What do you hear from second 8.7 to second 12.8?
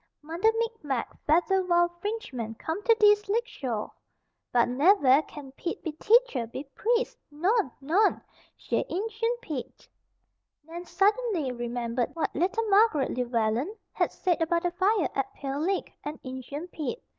Injun Pete." Nan suddenly remembered what little